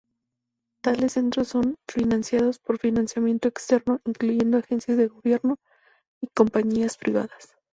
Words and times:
Tales 0.83 1.13
centros 1.13 1.49
son 1.49 1.75
financiados 1.87 2.57
por 2.57 2.79
financiamiento 2.79 3.47
externo, 3.47 4.01
incluyendo 4.07 4.57
agencias 4.57 4.97
de 4.97 5.05
gobierno 5.09 5.57
y 6.21 6.25
compañías 6.33 6.97
privadas. 6.97 7.55